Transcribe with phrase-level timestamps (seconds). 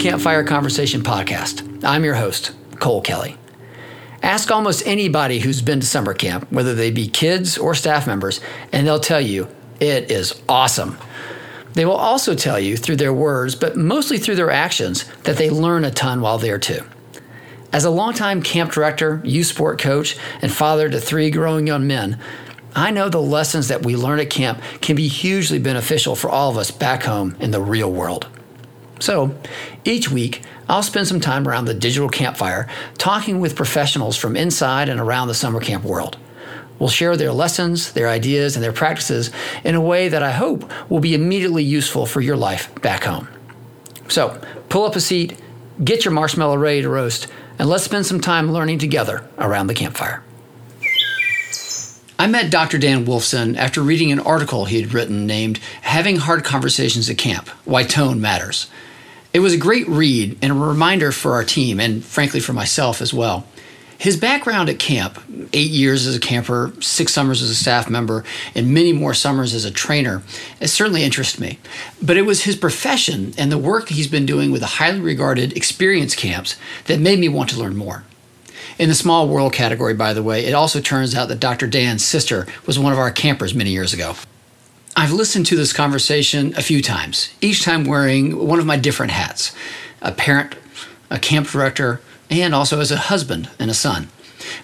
[0.00, 1.84] Campfire Conversation Podcast.
[1.84, 3.36] I'm your host, Cole Kelly.
[4.22, 8.40] Ask almost anybody who's been to summer camp, whether they be kids or staff members,
[8.72, 9.46] and they'll tell you
[9.78, 10.96] it is awesome.
[11.74, 15.50] They will also tell you through their words, but mostly through their actions, that they
[15.50, 16.82] learn a ton while there too.
[17.70, 22.18] As a longtime camp director, youth sport coach, and father to three growing young men,
[22.74, 26.48] I know the lessons that we learn at camp can be hugely beneficial for all
[26.48, 28.26] of us back home in the real world.
[29.00, 29.34] So,
[29.84, 34.88] each week, I'll spend some time around the digital campfire talking with professionals from inside
[34.88, 36.16] and around the summer camp world.
[36.78, 39.30] We'll share their lessons, their ideas, and their practices
[39.64, 43.28] in a way that I hope will be immediately useful for your life back home.
[44.08, 45.38] So, pull up a seat,
[45.84, 47.26] get your marshmallow ready to roast,
[47.58, 50.22] and let's spend some time learning together around the campfire.
[52.18, 52.78] I met Dr.
[52.78, 57.48] Dan Wolfson after reading an article he had written named Having Hard Conversations at Camp
[57.64, 58.70] Why Tone Matters.
[59.32, 63.00] It was a great read and a reminder for our team, and frankly for myself
[63.00, 63.46] as well.
[63.96, 65.22] His background at camp
[65.52, 69.52] eight years as a camper, six summers as a staff member, and many more summers
[69.52, 70.22] as a trainer
[70.58, 71.58] it certainly interests me.
[72.02, 75.56] But it was his profession and the work he's been doing with the highly regarded
[75.56, 76.56] experience camps
[76.86, 78.04] that made me want to learn more.
[78.78, 81.66] In the small world category, by the way, it also turns out that Dr.
[81.66, 84.14] Dan's sister was one of our campers many years ago.
[84.96, 89.12] I've listened to this conversation a few times, each time wearing one of my different
[89.12, 89.54] hats
[90.02, 90.56] a parent,
[91.10, 94.08] a camp director, and also as a husband and a son.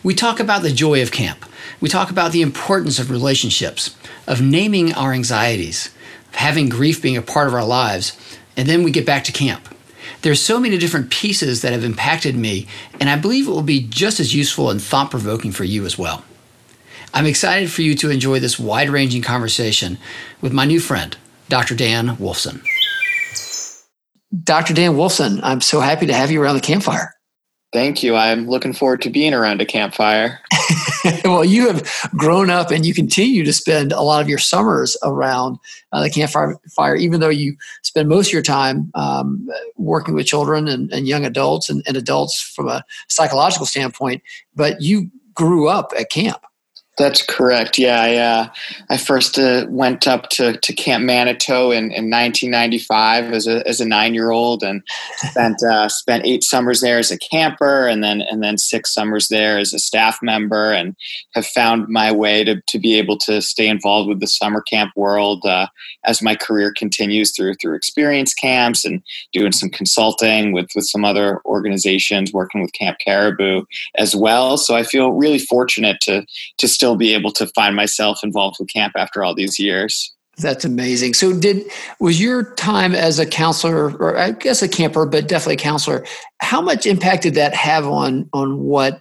[0.02, 1.44] We talk about the joy of camp.
[1.80, 3.94] We talk about the importance of relationships,
[4.26, 5.90] of naming our anxieties,
[6.30, 8.18] of having grief being a part of our lives,
[8.56, 9.68] and then we get back to camp.
[10.22, 12.66] There's so many different pieces that have impacted me,
[12.98, 15.96] and I believe it will be just as useful and thought provoking for you as
[15.96, 16.24] well.
[17.16, 19.96] I'm excited for you to enjoy this wide ranging conversation
[20.42, 21.16] with my new friend,
[21.48, 21.74] Dr.
[21.74, 22.62] Dan Wolfson.
[24.44, 24.74] Dr.
[24.74, 27.14] Dan Wolfson, I'm so happy to have you around the campfire.
[27.72, 28.14] Thank you.
[28.14, 30.40] I'm looking forward to being around a campfire.
[31.24, 34.94] well, you have grown up and you continue to spend a lot of your summers
[35.02, 35.56] around
[35.92, 40.26] uh, the campfire, fire, even though you spend most of your time um, working with
[40.26, 44.22] children and, and young adults and, and adults from a psychological standpoint.
[44.54, 46.42] But you grew up at camp.
[46.98, 47.76] That's correct.
[47.76, 48.48] Yeah, I, uh,
[48.88, 53.82] I first uh, went up to, to Camp Manitou in, in 1995 as a, as
[53.82, 54.82] a nine year old and
[55.16, 59.28] spent uh, spent eight summers there as a camper and then and then six summers
[59.28, 60.96] there as a staff member and
[61.34, 64.90] have found my way to, to be able to stay involved with the summer camp
[64.96, 65.66] world uh,
[66.06, 69.02] as my career continues through through experience camps and
[69.32, 73.64] doing some consulting with with some other organizations working with Camp Caribou
[73.96, 74.56] as well.
[74.56, 76.24] So I feel really fortunate to
[76.56, 80.14] to still still be able to find myself involved with camp after all these years.
[80.38, 81.14] That's amazing.
[81.14, 81.64] So, did
[81.98, 86.06] was your time as a counselor, or I guess a camper, but definitely a counselor?
[86.40, 89.00] How much impact did that have on on what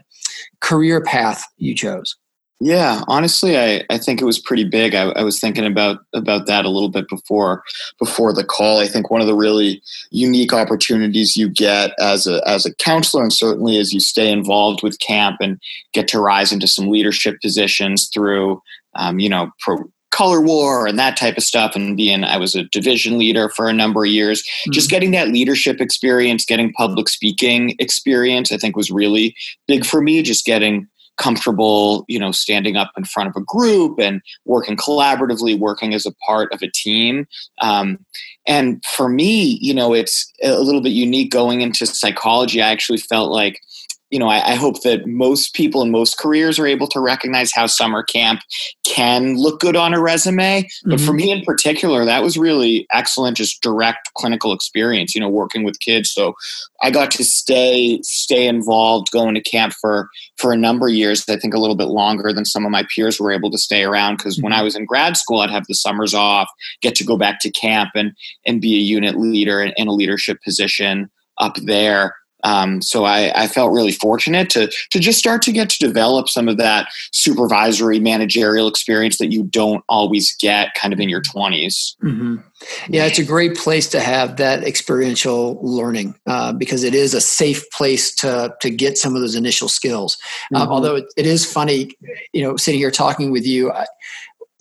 [0.62, 2.16] career path you chose?
[2.62, 4.96] Yeah, honestly, I, I think it was pretty big.
[4.96, 7.64] I, I, was thinking about about that a little bit before
[8.00, 8.80] before the call.
[8.80, 13.24] I think one of the really unique opportunities you get as a as a counselor,
[13.24, 15.60] and certainly as you stay involved with camp and
[15.92, 18.62] get to rise into some leadership positions through,
[18.96, 22.56] um, you know, pro, color war and that type of stuff and being i was
[22.56, 24.72] a division leader for a number of years mm-hmm.
[24.72, 29.36] just getting that leadership experience getting public speaking experience i think was really
[29.68, 30.88] big for me just getting
[31.18, 36.06] comfortable, you know, standing up in front of a group and working collaboratively, working as
[36.06, 37.28] a part of a team.
[37.62, 38.00] Um,
[38.48, 42.62] and for me, you know, it's a little bit unique going into psychology.
[42.62, 43.60] I actually felt like
[44.16, 47.52] you know, I, I, hope that most people in most careers are able to recognize
[47.52, 48.40] how summer camp
[48.86, 50.66] can look good on a resume.
[50.86, 51.06] But mm-hmm.
[51.06, 55.66] for me in particular, that was really excellent, just direct clinical experience, you know, working
[55.66, 56.14] with kids.
[56.14, 56.34] So
[56.82, 60.08] I got to stay stay involved, going to camp for
[60.38, 61.28] for a number of years.
[61.28, 63.84] I think a little bit longer than some of my peers were able to stay
[63.84, 64.46] around because mm-hmm.
[64.46, 66.48] when I was in grad school, I'd have the summers off,
[66.82, 68.14] get to go back to camp and
[68.46, 72.16] and be a unit leader in, in a leadership position up there.
[72.46, 76.30] Um, so I, I, felt really fortunate to to just start to get to develop
[76.30, 81.24] some of that supervisory managerial experience that you don't always get kind of in your
[81.24, 81.96] 20s.
[82.04, 82.36] Mm-hmm.
[82.88, 87.22] Yeah, it's a great place to have that experiential learning uh, because it is a
[87.22, 90.16] safe place to to get some of those initial skills.
[90.54, 90.72] Um, mm-hmm.
[90.72, 91.92] Although it, it is funny,
[92.32, 93.72] you know, sitting here talking with you.
[93.72, 93.88] I,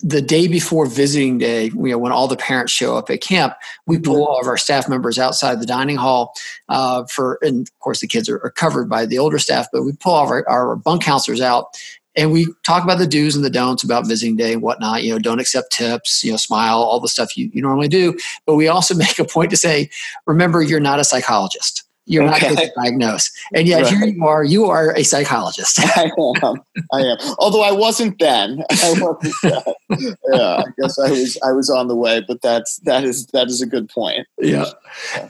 [0.01, 3.53] the day before visiting day, you know, when all the parents show up at camp,
[3.87, 4.23] we pull mm-hmm.
[4.23, 6.33] all of our staff members outside the dining hall
[6.69, 9.83] uh, for, and of course the kids are, are, covered by the older staff, but
[9.83, 11.77] we pull all of our, our bunk counselors out
[12.15, 15.03] and we talk about the do's and the don'ts about visiting day and whatnot.
[15.03, 16.23] You know, don't accept tips.
[16.23, 18.17] You know, smile, all the stuff you, you normally do.
[18.45, 19.89] But we also make a point to say,
[20.25, 21.83] remember, you're not a psychologist.
[22.07, 22.31] You're okay.
[22.31, 23.31] not going to diagnose.
[23.53, 23.93] And yet right.
[23.93, 25.79] here you are, you are a psychologist.
[25.97, 26.11] I
[26.43, 26.55] am.
[26.93, 27.17] I am.
[27.39, 28.63] Although I wasn't then.
[28.71, 30.15] I wasn't then.
[30.31, 33.47] yeah, I guess I was I was on the way, but that's that is that
[33.47, 34.27] is a good point.
[34.39, 34.65] Yeah.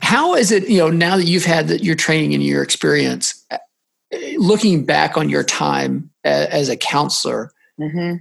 [0.02, 3.46] How is it, you know, now that you've had your training and your experience,
[4.36, 8.16] looking back on your time as, as a counselor, mm-hmm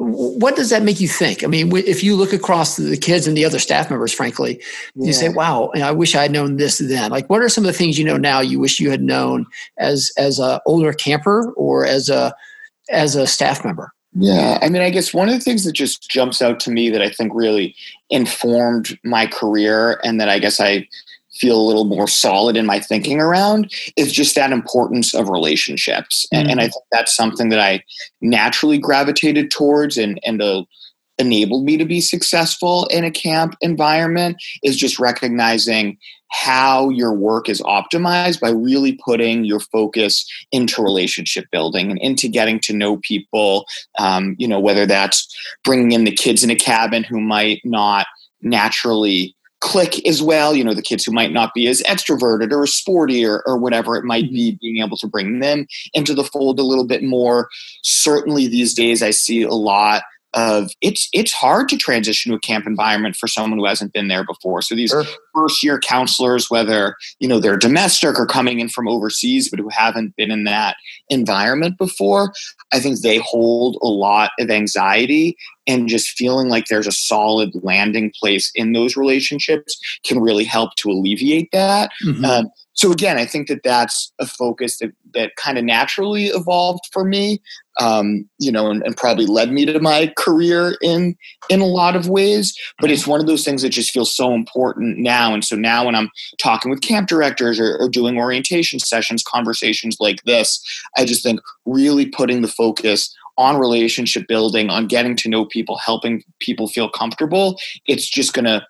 [0.00, 1.44] what does that make you think?
[1.44, 4.60] I mean, if you look across the kids and the other staff members, frankly,
[4.94, 5.06] yeah.
[5.06, 7.66] you say, "Wow, I wish I had known this then." Like, what are some of
[7.66, 9.44] the things you know now you wish you had known
[9.78, 12.34] as as a older camper or as a
[12.88, 13.92] as a staff member?
[14.14, 16.88] Yeah, I mean, I guess one of the things that just jumps out to me
[16.90, 17.76] that I think really
[18.08, 20.88] informed my career, and that I guess I
[21.40, 26.26] feel a little more solid in my thinking around is just that importance of relationships.
[26.26, 26.40] Mm-hmm.
[26.40, 27.82] And, and, I think that's something that I
[28.20, 30.64] naturally gravitated towards and, and uh,
[31.18, 35.98] enabled me to be successful in a camp environment is just recognizing
[36.30, 42.28] how your work is optimized by really putting your focus into relationship building and into
[42.28, 43.66] getting to know people
[43.98, 45.28] um, you know whether that's
[45.64, 48.06] bringing in the kids in a cabin who might not
[48.42, 52.66] naturally click as well you know the kids who might not be as extroverted or
[52.66, 54.58] sporty or, or whatever it might be mm-hmm.
[54.60, 57.48] being able to bring them into the fold a little bit more
[57.82, 60.02] certainly these days i see a lot
[60.34, 64.08] of it's it's hard to transition to a camp environment for someone who hasn't been
[64.08, 64.62] there before.
[64.62, 65.04] So these sure.
[65.34, 69.68] first year counselors, whether you know they're domestic or coming in from overseas, but who
[69.70, 70.76] haven't been in that
[71.08, 72.32] environment before,
[72.72, 75.36] I think they hold a lot of anxiety
[75.66, 80.74] and just feeling like there's a solid landing place in those relationships can really help
[80.76, 81.90] to alleviate that.
[82.04, 82.24] Mm-hmm.
[82.24, 86.84] Um, so again, I think that that's a focus that, that kind of naturally evolved
[86.92, 87.42] for me,
[87.80, 91.16] um, you know, and, and, probably led me to my career in
[91.48, 92.54] in a lot of ways.
[92.80, 95.34] But it's one of those things that just feels so important now.
[95.34, 99.96] And so now, when I'm talking with camp directors or, or doing orientation sessions, conversations
[99.98, 100.62] like this,
[100.96, 105.78] I just think really putting the focus on relationship building, on getting to know people,
[105.78, 108.62] helping people feel comfortable, it's just going to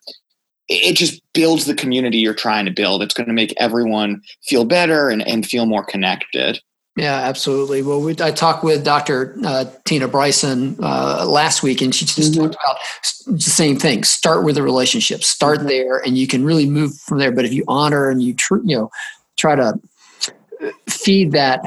[0.71, 3.03] it just builds the community you're trying to build.
[3.03, 6.61] It's going to make everyone feel better and, and feel more connected.
[6.97, 7.83] Yeah, absolutely.
[7.83, 9.37] Well, we, I talked with Dr.
[9.45, 12.43] Uh, Tina Bryson uh, last week, and she just mm-hmm.
[12.43, 12.77] talked about
[13.27, 14.05] the same thing.
[14.05, 15.25] Start with a relationship.
[15.25, 15.69] Start mm-hmm.
[15.69, 17.33] there, and you can really move from there.
[17.33, 18.91] But if you honor and you tr- you know
[19.37, 19.81] try to
[20.89, 21.67] feed that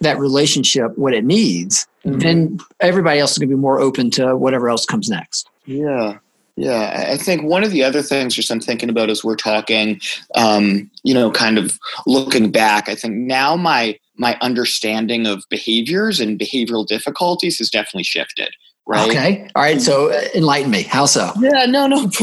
[0.00, 2.18] that relationship what it needs, mm-hmm.
[2.18, 5.48] then everybody else is going to be more open to whatever else comes next.
[5.66, 6.18] Yeah,
[6.58, 10.00] yeah, I think one of the other things just I'm thinking about as we're talking,
[10.34, 16.18] um, you know, kind of looking back, I think now my my understanding of behaviors
[16.18, 18.48] and behavioral difficulties has definitely shifted.
[18.88, 19.08] Right.
[19.08, 19.48] Okay.
[19.54, 19.80] All right.
[19.80, 20.82] So uh, enlighten me.
[20.82, 21.30] How so?
[21.38, 21.66] Yeah.
[21.66, 21.86] No.
[21.86, 22.10] No.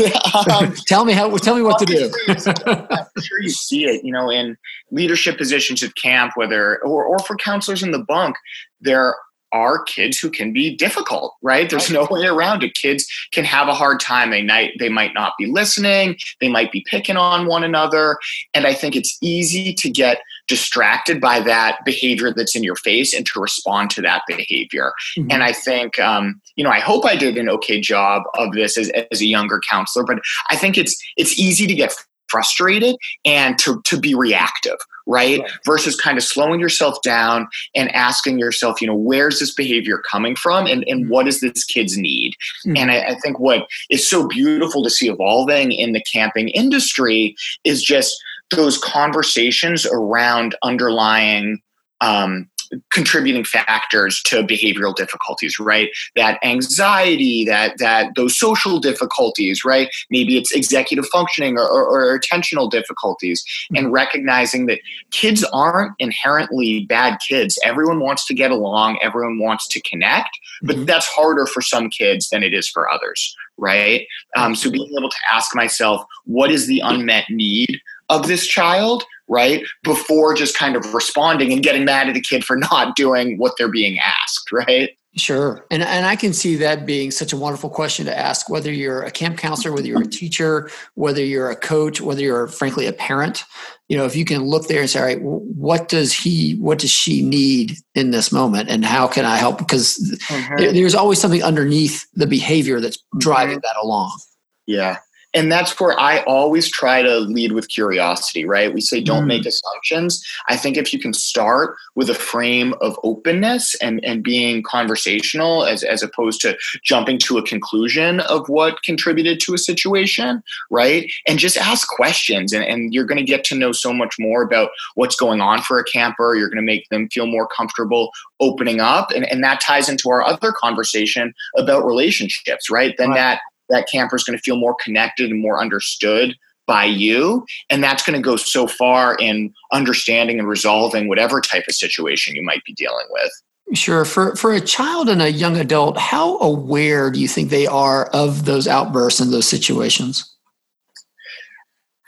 [0.51, 1.29] Um, tell me how.
[1.37, 2.11] Tell me what to do.
[2.27, 4.03] I'm sure you see it.
[4.03, 4.57] You know, in
[4.91, 8.35] leadership positions at camp, whether or or for counselors in the bunk,
[8.81, 9.15] there
[9.51, 11.69] are kids who can be difficult, right?
[11.69, 12.75] There's no way around it.
[12.75, 14.31] Kids can have a hard time.
[14.31, 16.17] They might they might not be listening.
[16.41, 18.17] They might be picking on one another,
[18.53, 23.13] and I think it's easy to get distracted by that behavior that's in your face
[23.13, 24.93] and to respond to that behavior.
[25.17, 25.31] Mm-hmm.
[25.31, 28.77] And I think, um, you know, I hope I did an okay job of this
[28.77, 31.95] as, as a younger counselor, but I think it's it's easy to get
[32.27, 35.39] frustrated and to, to be reactive right?
[35.39, 35.51] right?
[35.65, 40.35] Versus kind of slowing yourself down and asking yourself, you know, where's this behavior coming
[40.35, 41.11] from and, and mm-hmm.
[41.11, 42.33] what does this kid's need?
[42.65, 42.77] Mm-hmm.
[42.77, 47.35] And I, I think what is so beautiful to see evolving in the camping industry
[47.63, 48.15] is just
[48.51, 51.61] those conversations around underlying
[52.01, 52.49] um,
[52.91, 55.89] contributing factors to behavioral difficulties right?
[56.15, 59.89] That anxiety that that those social difficulties right?
[60.09, 63.77] Maybe it's executive functioning or, or, or attentional difficulties mm-hmm.
[63.77, 64.79] and recognizing that
[65.11, 67.59] kids aren't inherently bad kids.
[67.63, 68.99] Everyone wants to get along.
[69.01, 70.85] Everyone wants to connect but mm-hmm.
[70.85, 74.05] that's harder for some kids than it is for others right?
[74.35, 79.03] Um, so being able to ask myself what is the unmet need of this child
[79.27, 79.63] right?
[79.83, 83.53] Before just kind of responding and getting mad at a kid for not doing what
[83.57, 84.91] they're being asked, right?
[85.17, 85.65] Sure.
[85.71, 89.03] And, and I can see that being such a wonderful question to ask, whether you're
[89.03, 92.91] a camp counselor, whether you're a teacher, whether you're a coach, whether you're frankly a
[92.91, 93.45] parent.
[93.87, 96.79] You know, if you can look there and say, all right, what does he, what
[96.79, 98.69] does she need in this moment?
[98.69, 99.57] And how can I help?
[99.57, 99.97] Because
[100.27, 100.73] mm-hmm.
[100.73, 103.67] there's always something underneath the behavior that's driving mm-hmm.
[103.77, 104.19] that along.
[104.65, 104.97] Yeah
[105.35, 108.73] and that's where I always try to lead with curiosity, right?
[108.73, 109.27] We say don't mm.
[109.27, 110.25] make assumptions.
[110.47, 115.65] I think if you can start with a frame of openness and, and being conversational
[115.65, 121.11] as, as opposed to jumping to a conclusion of what contributed to a situation, right?
[121.27, 124.41] And just ask questions and, and you're going to get to know so much more
[124.41, 126.35] about what's going on for a camper.
[126.35, 129.11] You're going to make them feel more comfortable opening up.
[129.11, 132.95] And, and that ties into our other conversation about relationships, right?
[132.97, 133.15] Then right.
[133.17, 136.35] that that camper is going to feel more connected and more understood
[136.67, 137.45] by you.
[137.69, 142.35] And that's going to go so far in understanding and resolving whatever type of situation
[142.35, 143.31] you might be dealing with.
[143.73, 144.05] Sure.
[144.05, 148.05] For for a child and a young adult, how aware do you think they are
[148.07, 150.35] of those outbursts and those situations?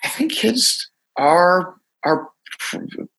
[0.04, 2.30] I think kids are are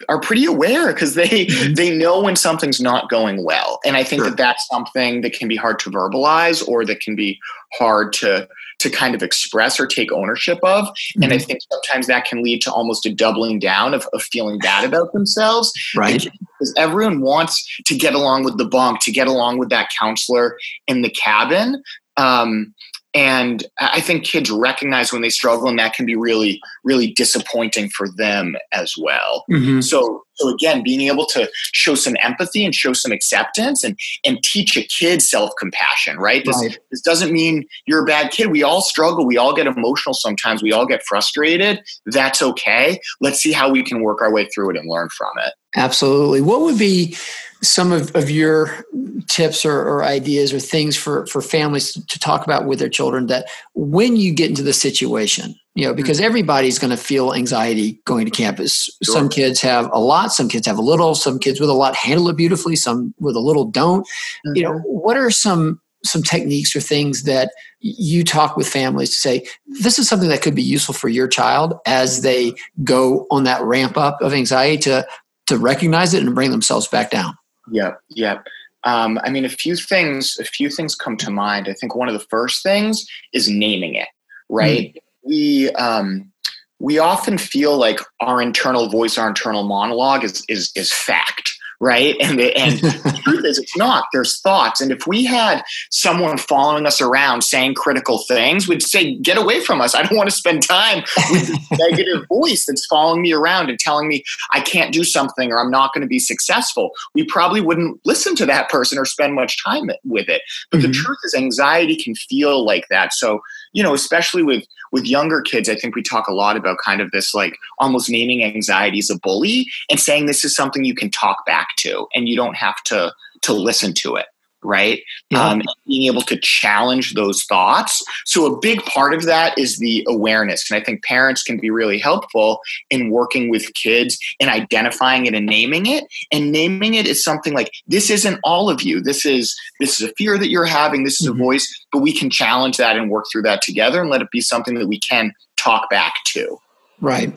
[0.09, 1.75] are pretty aware because they mm-hmm.
[1.75, 4.31] they know when something's not going well and i think sure.
[4.31, 7.39] that that's something that can be hard to verbalize or that can be
[7.75, 11.23] hard to to kind of express or take ownership of mm-hmm.
[11.23, 11.47] and i mm-hmm.
[11.47, 15.13] think sometimes that can lead to almost a doubling down of, of feeling bad about
[15.13, 16.27] themselves right
[16.59, 20.59] because everyone wants to get along with the bunk to get along with that counselor
[20.87, 21.83] in the cabin
[22.17, 22.75] um,
[23.15, 27.89] and i think kids recognize when they struggle and that can be really really disappointing
[27.91, 29.45] for them as well.
[29.51, 29.81] Mm-hmm.
[29.81, 34.43] so so again being able to show some empathy and show some acceptance and and
[34.43, 36.45] teach a kid self-compassion right?
[36.45, 36.79] This, right.
[36.91, 38.51] this doesn't mean you're a bad kid.
[38.51, 39.27] We all struggle.
[39.27, 40.63] We all get emotional sometimes.
[40.63, 41.83] We all get frustrated.
[42.07, 43.01] That's okay.
[43.21, 45.53] Let's see how we can work our way through it and learn from it.
[45.77, 46.41] Absolutely.
[46.41, 47.17] What would be
[47.63, 48.85] some of, of your
[49.29, 53.27] tips or, or, ideas or things for, for families to talk about with their children
[53.27, 56.27] that when you get into the situation, you know, because mm-hmm.
[56.27, 58.85] everybody's going to feel anxiety going to campus.
[59.03, 59.15] Sure.
[59.15, 61.97] Some kids have a lot, some kids have a little, some kids with a lot
[61.97, 64.07] handle it beautifully, some with a little don't.
[64.07, 64.57] Mm-hmm.
[64.57, 64.83] You know, mm-hmm.
[64.83, 67.51] what are some some techniques or things that
[67.81, 71.27] you talk with families to say this is something that could be useful for your
[71.27, 72.53] child as they
[72.85, 75.07] go on that ramp up of anxiety to
[75.47, 77.35] to recognize it and bring themselves back down
[77.71, 78.41] yeah, yeah.
[78.85, 80.39] Um, I mean, a few things.
[80.39, 81.69] A few things come to mind.
[81.69, 84.09] I think one of the first things is naming it.
[84.49, 84.95] Right.
[84.95, 85.01] Mm.
[85.25, 86.33] We um,
[86.79, 92.17] we often feel like our internal voice, our internal monologue, is is is fact right?
[92.21, 94.07] And the, and the truth is, it's not.
[94.13, 99.17] There's thoughts, and if we had someone following us around saying critical things, we'd say,
[99.17, 99.95] "Get away from us!
[99.95, 103.79] I don't want to spend time with this negative voice that's following me around and
[103.79, 107.61] telling me I can't do something or I'm not going to be successful." We probably
[107.61, 110.43] wouldn't listen to that person or spend much time with it.
[110.71, 110.89] But mm-hmm.
[110.89, 113.13] the truth is, anxiety can feel like that.
[113.13, 113.41] So
[113.73, 117.01] you know, especially with with younger kids, I think we talk a lot about kind
[117.01, 120.95] of this like almost naming anxiety as a bully and saying this is something you
[120.95, 124.27] can talk back to and you don't have to to listen to it
[124.63, 125.03] right?
[125.31, 125.43] Yeah.
[125.45, 128.03] Um, being able to challenge those thoughts.
[128.25, 130.71] So, a big part of that is the awareness.
[130.71, 132.61] And I think parents can be really helpful
[132.91, 136.05] in working with kids and identifying it and naming it.
[136.33, 139.01] And naming it is something like this isn't all of you.
[139.01, 141.05] This is this is a fear that you're having.
[141.05, 141.41] This is mm-hmm.
[141.41, 144.31] a voice, but we can challenge that and work through that together and let it
[144.31, 146.59] be something that we can talk back to.
[147.01, 147.33] Right.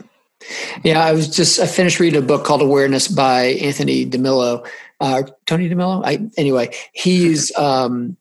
[0.84, 4.68] Yeah, I was just I finished reading a book called Awareness by Anthony DeMello,
[5.02, 6.04] uh, Tony DeMello.
[6.06, 8.16] I anyway, he's um,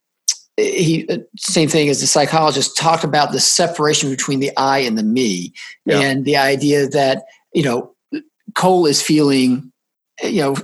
[0.56, 1.08] he
[1.38, 5.52] same thing as the psychologist talked about the separation between the I and the me,
[5.84, 6.00] yeah.
[6.00, 7.94] and the idea that you know
[8.54, 9.70] Cole is feeling
[10.22, 10.56] you know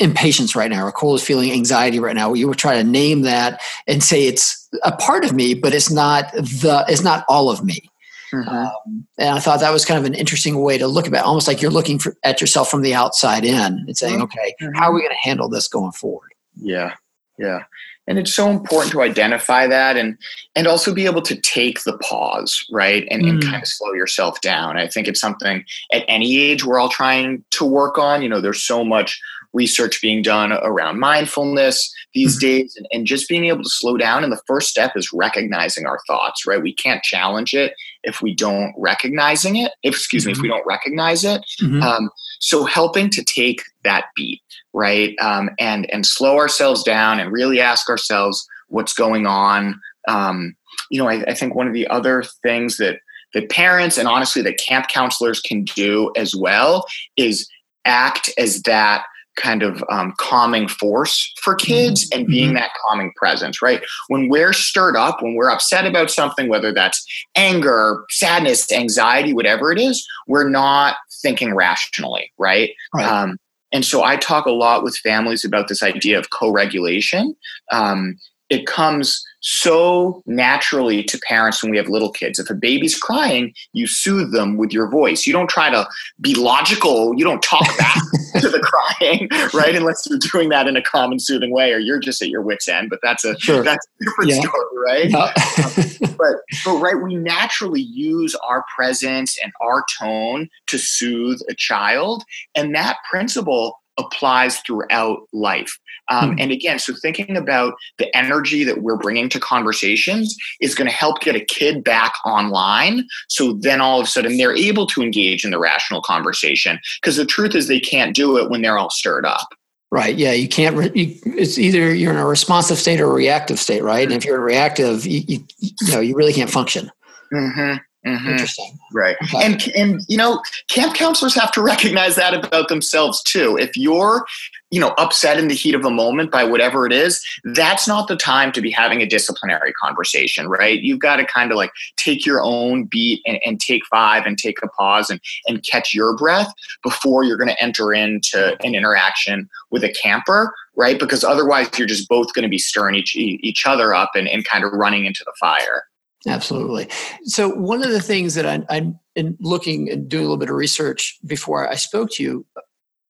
[0.00, 2.34] impatience right now, or Cole is feeling anxiety right now.
[2.34, 5.90] You would try to name that and say it's a part of me, but it's
[5.90, 7.88] not the it's not all of me.
[8.34, 8.48] Mm-hmm.
[8.48, 11.18] Um, and I thought that was kind of an interesting way to look at it,
[11.18, 14.24] almost like you're looking for, at yourself from the outside in and saying, mm-hmm.
[14.24, 14.76] okay, mm-hmm.
[14.76, 16.32] how are we going to handle this going forward?
[16.56, 16.94] Yeah,
[17.38, 17.64] yeah.
[18.06, 20.18] And it's so important to identify that and
[20.54, 23.08] and also be able to take the pause, right?
[23.10, 23.50] And, and mm.
[23.50, 24.76] kind of slow yourself down.
[24.76, 28.20] I think it's something at any age we're all trying to work on.
[28.22, 29.18] You know, there's so much
[29.54, 32.46] research being done around mindfulness these mm-hmm.
[32.46, 35.86] days and, and, just being able to slow down and the first step is recognizing
[35.86, 40.28] our thoughts right we can't challenge it if we don't recognizing it if, excuse mm-hmm.
[40.28, 40.56] me if we mm-hmm.
[40.56, 41.82] don't recognize it mm-hmm.
[41.82, 44.42] um, so helping to take that beat
[44.72, 50.54] right um, and and slow ourselves down and really ask ourselves what's going on um,
[50.90, 52.98] you know I, I think one of the other things that
[53.34, 57.48] that parents and honestly that camp counselors can do as well is
[57.84, 59.04] act as that
[59.36, 62.20] kind of um, calming force for kids mm-hmm.
[62.20, 62.56] and being mm-hmm.
[62.56, 63.82] that calming presence, right?
[64.08, 69.72] When we're stirred up, when we're upset about something, whether that's anger, sadness, anxiety, whatever
[69.72, 72.70] it is, we're not thinking rationally, right?
[72.94, 73.06] right.
[73.06, 73.38] Um,
[73.72, 77.34] and so I talk a lot with families about this idea of co regulation.
[77.72, 78.16] Um,
[78.50, 82.38] it comes so naturally to parents when we have little kids.
[82.38, 85.26] If a baby's crying, you soothe them with your voice.
[85.26, 85.88] You don't try to
[86.20, 87.14] be logical.
[87.16, 87.96] You don't talk back
[88.44, 89.74] to the crying, right?
[89.74, 92.42] Unless you're doing that in a calm and soothing way, or you're just at your
[92.42, 92.90] wits' end.
[92.90, 93.62] But that's a sure.
[93.62, 94.40] that's a different yeah.
[94.40, 95.10] story, right?
[95.10, 96.08] Yeah.
[96.08, 101.54] Um, but but right, we naturally use our presence and our tone to soothe a
[101.54, 102.24] child,
[102.54, 105.78] and that principle applies throughout life.
[106.08, 106.40] Um, mm-hmm.
[106.40, 110.94] And again, so thinking about the energy that we're bringing to conversations is going to
[110.94, 113.06] help get a kid back online.
[113.28, 116.78] So then all of a sudden they're able to engage in the rational conversation.
[117.00, 119.48] Because the truth is, they can't do it when they're all stirred up.
[119.90, 120.16] Right.
[120.16, 120.32] Yeah.
[120.32, 120.76] You can't.
[120.76, 124.02] Re- you, it's either you're in a responsive state or a reactive state, right?
[124.02, 126.90] And if you're reactive, you, you, you know you really can't function.
[127.32, 127.76] Mm-hmm.
[128.06, 128.28] Mm-hmm.
[128.28, 128.78] Interesting.
[128.92, 129.16] Right.
[129.22, 129.38] Okay.
[129.42, 133.56] And and you know, camp counselors have to recognize that about themselves too.
[133.56, 134.26] If you're,
[134.70, 138.08] you know, upset in the heat of a moment by whatever it is, that's not
[138.08, 140.80] the time to be having a disciplinary conversation, right?
[140.80, 144.36] You've got to kind of like take your own beat and, and take five and
[144.36, 148.74] take a pause and and catch your breath before you're going to enter into an
[148.74, 150.98] interaction with a camper, right?
[150.98, 154.44] Because otherwise you're just both going to be stirring each each other up and, and
[154.44, 155.84] kind of running into the fire.
[156.26, 156.88] Absolutely.
[157.24, 160.48] So one of the things that I, I'm in looking and doing a little bit
[160.48, 162.46] of research before I spoke to you,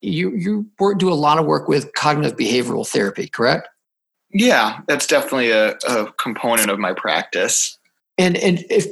[0.00, 3.68] you you work, do a lot of work with cognitive behavioral therapy, correct?
[4.33, 7.78] Yeah, that's definitely a, a component of my practice.
[8.18, 8.87] And and if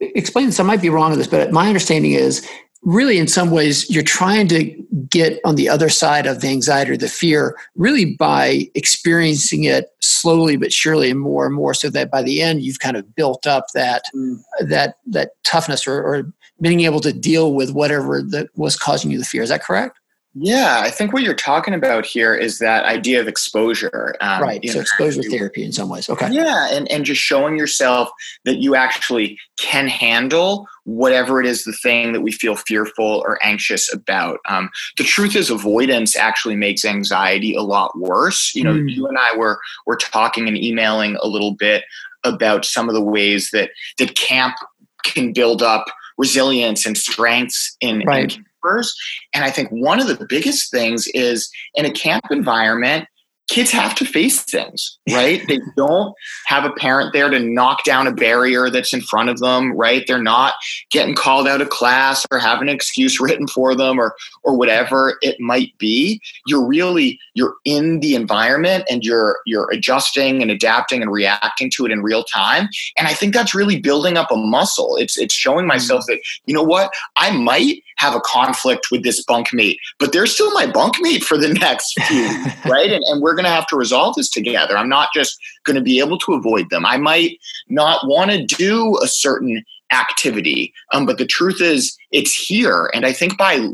[0.00, 2.46] explain this, I might be wrong on this, but my understanding is
[2.82, 4.64] really in some ways you're trying to
[5.10, 9.90] get on the other side of the anxiety or the fear really by experiencing it
[10.00, 13.14] slowly but surely and more and more so that by the end you've kind of
[13.14, 14.38] built up that mm.
[14.60, 19.18] that that toughness or, or being able to deal with whatever that was causing you
[19.18, 19.98] the fear is that correct
[20.34, 24.14] yeah, I think what you're talking about here is that idea of exposure.
[24.20, 24.60] Um, right.
[24.66, 26.08] So know, exposure therapy in some ways.
[26.08, 26.30] Okay.
[26.30, 28.10] Yeah, and and just showing yourself
[28.44, 33.38] that you actually can handle whatever it is the thing that we feel fearful or
[33.42, 34.38] anxious about.
[34.48, 38.54] Um, the truth is, avoidance actually makes anxiety a lot worse.
[38.54, 38.90] You know, mm.
[38.90, 41.84] you and I were were talking and emailing a little bit
[42.22, 44.56] about some of the ways that that camp
[45.04, 45.86] can build up
[46.18, 48.36] resilience and strengths in, right.
[48.36, 48.44] in
[49.34, 53.06] and I think one of the biggest things is in a camp environment,
[53.48, 55.42] kids have to face things, right?
[55.48, 56.14] they don't
[56.46, 60.04] have a parent there to knock down a barrier that's in front of them, right?
[60.06, 60.54] They're not
[60.90, 65.18] getting called out of class or having an excuse written for them or or whatever
[65.22, 66.20] it might be.
[66.46, 71.86] You're really you're in the environment and you're you're adjusting and adapting and reacting to
[71.86, 72.68] it in real time.
[72.96, 74.96] And I think that's really building up a muscle.
[74.96, 76.06] It's it's showing myself mm.
[76.08, 80.52] that, you know what, I might have a conflict with this bunkmate, but they're still
[80.52, 82.26] my bunkmate for the next few,
[82.70, 82.90] right?
[82.90, 84.76] And, and we're going to have to resolve this together.
[84.76, 86.86] I'm not just going to be able to avoid them.
[86.86, 92.34] I might not want to do a certain activity, um, but the truth is, it's
[92.34, 92.90] here.
[92.94, 93.68] And I think by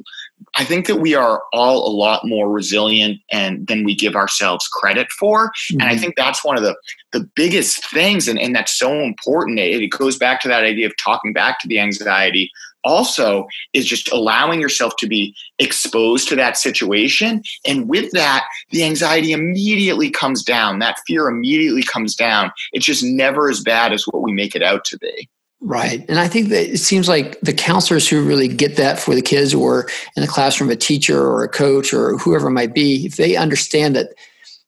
[0.57, 4.69] I think that we are all a lot more resilient and than we give ourselves
[4.69, 5.49] credit for.
[5.49, 5.81] Mm-hmm.
[5.81, 6.01] And I mm-hmm.
[6.01, 6.77] think that's one of the,
[7.13, 8.29] the biggest things.
[8.29, 9.59] And, and that's so important.
[9.59, 12.51] It, it goes back to that idea of talking back to the anxiety
[12.85, 17.43] also is just allowing yourself to be exposed to that situation.
[17.67, 20.79] And with that, the anxiety immediately comes down.
[20.79, 22.53] That fear immediately comes down.
[22.73, 25.29] It's just never as bad as what we make it out to be.
[25.61, 26.05] Right.
[26.11, 29.23] And I think that it seems like the counselors who really get that for the
[29.23, 33.07] kids or in the classroom, a teacher or a coach or whoever it might be,
[33.07, 34.09] if they understand that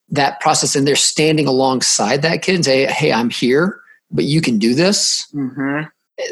[0.09, 3.79] that process and they're standing alongside that kid and say, Hey, I'm here,
[4.11, 5.27] but you can do this.
[5.35, 5.89] Mm-hmm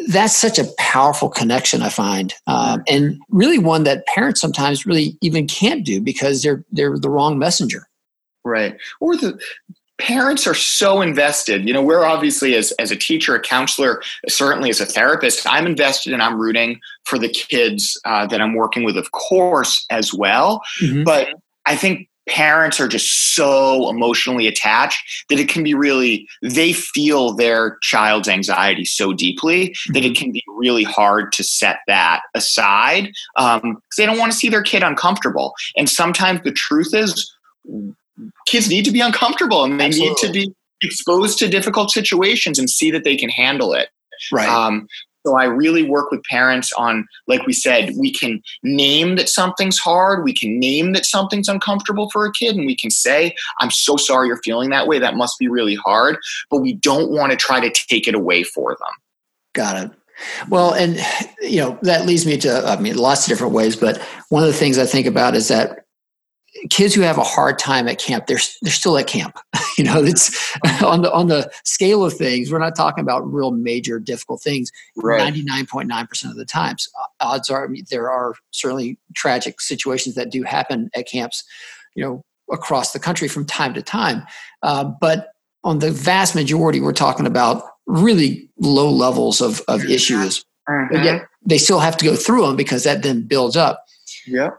[0.09, 5.17] that's such a powerful connection i find um, and really one that parents sometimes really
[5.21, 7.89] even can't do because they're they're the wrong messenger.
[8.45, 8.77] Right.
[9.01, 9.41] Or the
[9.99, 11.67] parents are so invested.
[11.67, 15.67] You know we're obviously as, as a teacher a counselor certainly as a therapist i'm
[15.67, 20.13] invested and i'm rooting for the kids uh, that i'm working with of course as
[20.13, 20.63] well.
[20.83, 21.05] Mm-hmm.
[21.05, 21.29] but
[21.67, 27.35] i think parents are just so emotionally attached that it can be really they feel
[27.35, 29.93] their child's anxiety so deeply mm-hmm.
[29.93, 30.23] that it mm-hmm.
[30.23, 34.49] can be really hard to set that aside because um, they don't want to see
[34.49, 37.31] their kid uncomfortable and sometimes the truth is
[38.47, 40.09] kids need to be uncomfortable and they Absolutely.
[40.09, 43.89] need to be exposed to difficult situations and see that they can handle it
[44.33, 44.87] right um,
[45.27, 49.79] so I really work with parents on, like we said, we can name that something's
[49.79, 50.23] hard.
[50.25, 52.57] We can name that something's uncomfortable for a kid.
[52.57, 54.99] And we can say, I'm so sorry you're feeling that way.
[54.99, 56.19] That must be really hard.
[56.51, 58.97] But we don't want to try to take it away for them.
[59.55, 59.91] Got it.
[60.49, 60.99] Well, and,
[61.41, 63.77] you know, that leads me to, I mean, lots of different ways.
[63.77, 65.84] But one of the things I think about is that
[66.71, 69.39] kids who have a hard time at camp, they're they're still at camp.
[69.79, 72.51] you know, it's on the on the scale of things.
[72.51, 74.71] We're not talking about real major difficult things.
[74.97, 76.89] Ninety nine point nine percent of the times,
[77.21, 81.45] odds are there are certainly tragic situations that do happen at camps.
[81.95, 84.25] You know, across the country from time to time,
[84.63, 85.29] uh, but
[85.63, 89.91] on the vast majority, we're talking about really low levels of of mm-hmm.
[89.91, 90.45] issues.
[90.69, 90.95] Mm-hmm.
[90.95, 93.85] But yet they still have to go through them because that then builds up.
[94.27, 94.51] Yeah.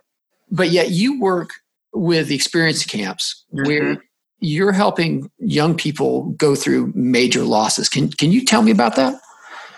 [0.51, 1.49] But yet you work
[1.95, 3.67] with experience camps mm-hmm.
[3.67, 4.03] where
[4.39, 7.89] you're helping young people go through major losses.
[7.89, 9.19] Can can you tell me about that?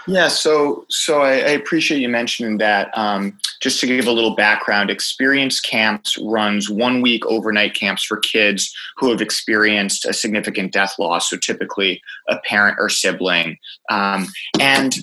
[0.08, 2.98] Yeah, so so I, I appreciate you mentioning that.
[2.98, 8.18] Um, just to give a little background, Experience Camps runs one week overnight camps for
[8.18, 13.58] kids who have experienced a significant death loss, so typically a parent or sibling.
[13.90, 14.28] Um,
[14.60, 14.98] and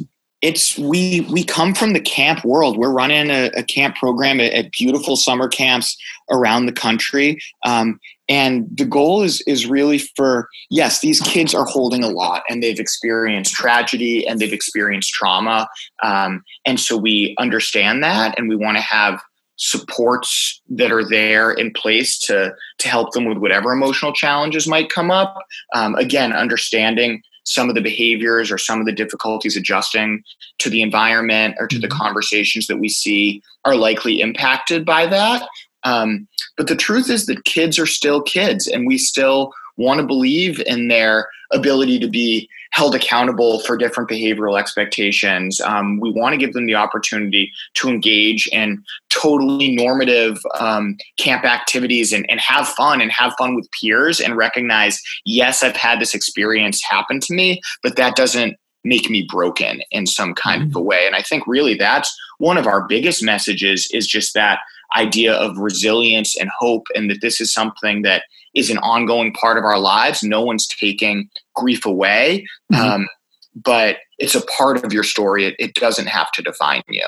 [0.44, 2.76] it's we we come from the camp world.
[2.76, 5.96] We're running a, a camp program at, at, beautiful summer camps
[6.30, 11.64] around the country, um, and the goal is is really for yes, these kids are
[11.64, 15.66] holding a lot, and they've experienced tragedy and they've experienced trauma,
[16.02, 19.22] um, and so we understand that, and we want to have
[19.57, 24.90] supports that are there in place to to help them with whatever emotional challenges might
[24.90, 25.42] come up.
[25.74, 30.22] Um, again, understanding some of the behaviors or some of the difficulties adjusting
[30.59, 31.98] to the environment or to the mm-hmm.
[31.98, 35.46] conversations that we see are likely impacted by that.
[35.85, 36.26] Um,
[36.57, 40.60] but the truth is that kids are still kids and we still want to believe
[40.66, 45.60] in their ability to be held accountable for different behavioral expectations.
[45.60, 51.44] Um, we want to give them the opportunity to engage in totally normative um, camp
[51.44, 56.00] activities and, and have fun and have fun with peers and recognize, yes, I've had
[56.00, 60.70] this experience happen to me, but that doesn't make me broken in some kind mm-hmm.
[60.70, 61.06] of a way.
[61.06, 64.58] And I think really that's one of our biggest messages is just that
[64.96, 69.58] idea of resilience and hope and that this is something that is an ongoing part
[69.58, 70.22] of our lives.
[70.22, 72.82] No one's taking grief away, mm-hmm.
[72.82, 73.08] um,
[73.54, 75.44] but it's a part of your story.
[75.44, 77.06] It, it, doesn't have to define you.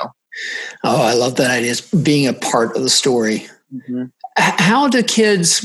[0.84, 1.70] Oh, I love that idea.
[1.70, 3.46] It's being a part of the story.
[3.72, 4.04] Mm-hmm.
[4.36, 5.64] How do kids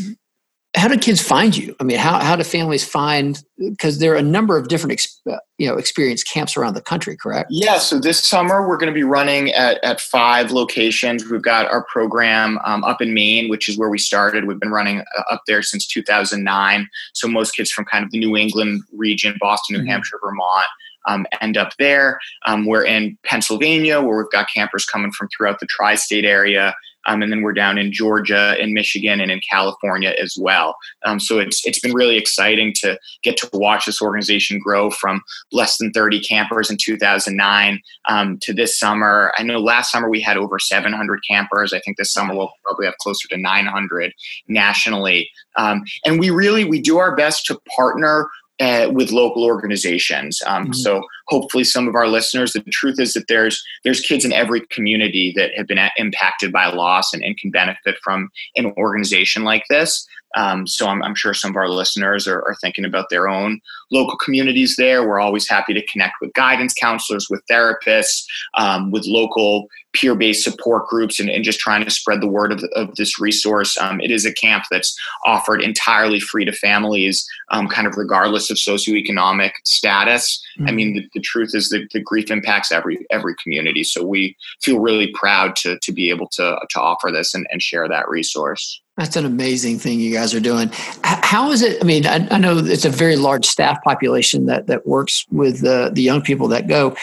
[0.74, 1.76] how do kids find you?
[1.82, 5.36] I mean, how, how do families find, because there are a number of different, uh,
[5.58, 7.50] you know, experience camps around the country, correct?
[7.52, 7.78] Yeah.
[7.78, 11.30] So this summer we're going to be running at, at five locations.
[11.30, 14.46] We've got our program um, up in Maine, which is where we started.
[14.46, 16.88] We've been running uh, up there since 2009.
[17.14, 19.90] So most kids from kind of the New England region, Boston, New mm-hmm.
[19.90, 20.68] Hampshire, Vermont,
[21.06, 22.20] um, end up there.
[22.46, 26.76] Um, we're in Pennsylvania, where we've got campers coming from throughout the tri state area.
[27.06, 30.76] Um, and then we're down in Georgia, in Michigan, and in California as well.
[31.04, 35.22] Um, so it's it's been really exciting to get to watch this organization grow from
[35.52, 39.34] less than 30 campers in 2009 um, to this summer.
[39.38, 41.74] I know last summer we had over 700 campers.
[41.74, 44.14] I think this summer we'll probably have closer to 900
[44.48, 45.30] nationally.
[45.56, 48.28] Um, and we really we do our best to partner
[48.62, 50.42] uh, with local organizations.
[50.46, 50.74] Um, mm-hmm.
[50.74, 52.54] So hopefully, some of our listeners.
[52.54, 56.68] The truth is that there's there's kids in every community that have been impacted by
[56.68, 60.08] loss and, and can benefit from an organization like this.
[60.36, 63.60] Um, so I'm, I'm, sure some of our listeners are, are, thinking about their own
[63.92, 65.08] local communities there.
[65.08, 70.88] We're always happy to connect with guidance counselors, with therapists, um, with local peer-based support
[70.88, 73.78] groups, and, and, just trying to spread the word of, of this resource.
[73.78, 78.50] Um, it is a camp that's offered entirely free to families, um, kind of regardless
[78.50, 80.42] of socioeconomic status.
[80.58, 80.68] Mm-hmm.
[80.68, 83.84] I mean, the, the, truth is that the grief impacts every every community.
[83.84, 87.62] So we feel really proud to to be able to to offer this and, and
[87.62, 88.81] share that resource.
[88.98, 90.70] That's an amazing thing you guys are doing.
[91.04, 91.82] How is it?
[91.82, 95.62] I mean, I, I know it's a very large staff population that that works with
[95.62, 96.96] the the young people that go.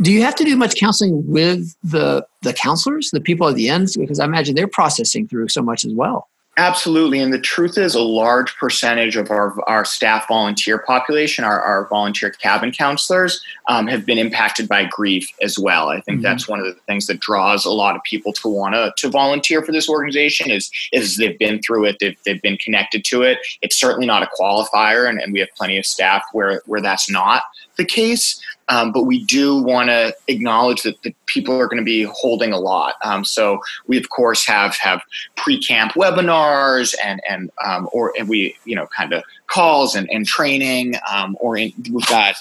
[0.00, 3.68] Do you have to do much counseling with the the counselors, the people at the
[3.68, 3.96] ends?
[3.96, 6.28] Because I imagine they're processing through so much as well.
[6.56, 7.18] Absolutely.
[7.18, 11.88] And the truth is, a large percentage of our, our staff volunteer population, our, our
[11.88, 15.88] volunteer cabin counselors, um, have been impacted by grief as well.
[15.88, 16.22] I think mm-hmm.
[16.22, 19.08] that's one of the things that draws a lot of people to want to to
[19.10, 23.22] volunteer for this organization is, is they've been through it, they've, they've been connected to
[23.22, 23.38] it.
[23.60, 27.10] It's certainly not a qualifier, and, and we have plenty of staff where, where that's
[27.10, 27.42] not
[27.76, 28.40] the case.
[28.68, 32.52] Um, but we do want to acknowledge that the people are going to be holding
[32.52, 32.94] a lot.
[33.02, 35.02] Um, so we of course have have
[35.36, 40.26] pre-camp webinars and and um, or and we you know kind of calls and, and
[40.26, 42.34] training um, or in, we've got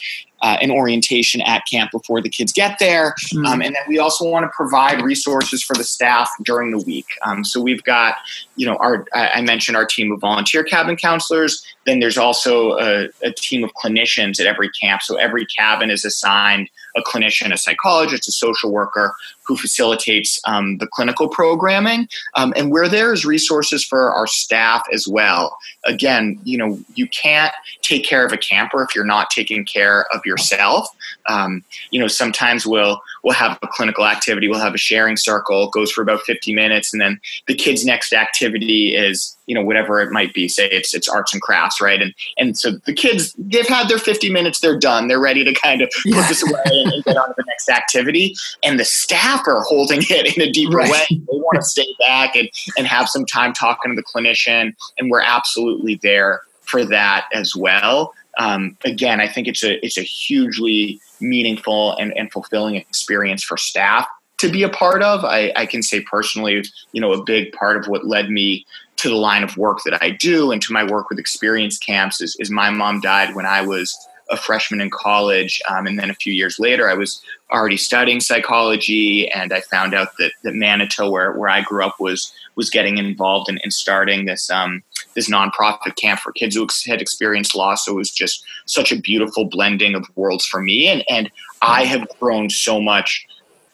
[0.44, 3.16] uh, an orientation at camp before the kids get there.
[3.34, 3.46] Mm-hmm.
[3.46, 7.06] Um, and then we also want to provide resources for the staff during the week.
[7.26, 8.16] Um, so we've got,
[8.58, 11.66] you know, our I mentioned our team of volunteer cabin counselors.
[11.86, 15.02] Then there's also a, a team of clinicians at every camp.
[15.02, 20.78] So every cabin is assigned a clinician, a psychologist, a social worker who facilitates um,
[20.78, 22.08] the clinical programming.
[22.36, 25.58] Um, and we're there as resources for our staff as well.
[25.86, 30.06] Again, you know, you can't take care of a camper if you're not taking care
[30.14, 30.88] of yourself.
[31.28, 35.70] Um, you know, sometimes we'll we'll have a clinical activity, we'll have a sharing circle,
[35.70, 40.02] goes for about 50 minutes, and then the kid's next activity is you know whatever
[40.02, 43.34] it might be say it's it's arts and crafts right and and so the kids
[43.38, 46.28] they've had their 50 minutes they're done they're ready to kind of put yeah.
[46.28, 50.00] this away and, and, get on to the next activity and the staff are holding
[50.10, 50.92] it in a deeper right.
[50.92, 54.74] way they want to stay back and and have some time talking to the clinician
[54.98, 59.98] and we're absolutely there for that as well um, again i think it's a it's
[59.98, 64.08] a hugely meaningful and, and fulfilling experience for staff
[64.44, 65.24] to be a part of.
[65.24, 68.66] I, I, can say personally, you know, a big part of what led me
[68.98, 72.20] to the line of work that I do and to my work with experience camps
[72.20, 73.98] is, is my mom died when I was
[74.30, 75.62] a freshman in college.
[75.70, 79.94] Um, and then a few years later, I was already studying psychology and I found
[79.94, 83.72] out that, that Manitou, where, where I grew up, was was getting involved in, in
[83.72, 84.84] starting this um,
[85.16, 87.86] this nonprofit camp for kids who had experienced loss.
[87.86, 90.88] So it was just such a beautiful blending of worlds for me.
[90.88, 91.32] And, and
[91.62, 93.28] I have grown so much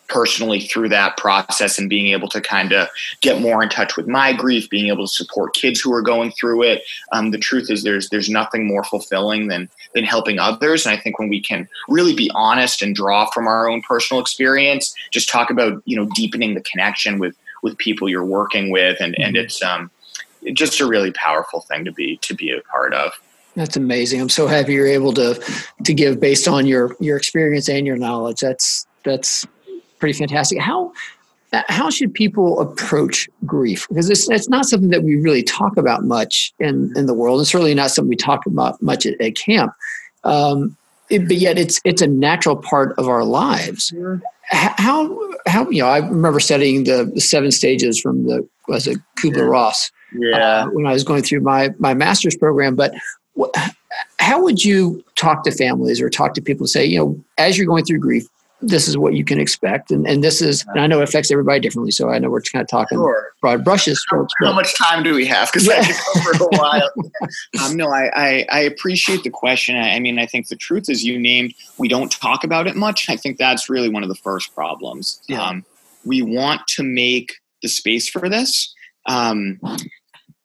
[0.10, 2.90] personally through that process and being able to kind of
[3.22, 6.32] get more in touch with my grief, being able to support kids who are going
[6.32, 6.82] through it.
[7.12, 10.86] Um, the truth is, there's there's nothing more fulfilling than than helping others.
[10.86, 14.22] And I think when we can really be honest and draw from our own personal
[14.22, 18.98] experience, just talk about you know deepening the connection with with people you're working with,
[19.00, 19.46] and and mm-hmm.
[19.46, 19.92] it's um
[20.54, 23.14] just a really powerful thing to be to be a part of.
[23.56, 24.22] That's amazing.
[24.22, 25.42] I'm so happy you're able to
[25.84, 28.40] to give based on your your experience and your knowledge.
[28.40, 29.46] That's that's
[30.00, 30.60] pretty fantastic.
[30.60, 30.94] How
[31.52, 33.88] how should people approach grief?
[33.90, 37.40] Because it's it's not something that we really talk about much in in the world,
[37.40, 39.74] and certainly not something we talk about much at, at camp.
[40.24, 40.78] Um,
[41.10, 43.94] it, but yet, it's it's a natural part of our lives.
[44.52, 45.88] How how you know?
[45.88, 49.92] I remember studying the, the seven stages from the was it Kubler Ross.
[50.14, 50.38] Yeah.
[50.38, 52.94] Uh, when I was going through my my master's program, but
[54.20, 57.68] how would you talk to families or talk to people say, you know, as you're
[57.68, 58.28] going through grief,
[58.62, 59.92] this is what you can expect.
[59.92, 61.92] And, and this is, and I know it affects everybody differently.
[61.92, 63.34] So I know we're kind of talking sure.
[63.42, 64.04] broad brushes.
[64.10, 65.52] How, how, much time do we have?
[65.52, 65.82] Because yeah.
[65.82, 65.86] I
[66.22, 66.90] could go a while.
[67.64, 69.78] um, no, I, I, I, appreciate the question.
[69.78, 72.76] I, I, mean, I think the truth is you named, we don't talk about it
[72.76, 73.10] much.
[73.10, 75.22] I think that's really one of the first problems.
[75.28, 75.42] Yeah.
[75.42, 75.66] Um,
[76.04, 78.74] we want to make the space for this.
[79.06, 79.60] Um,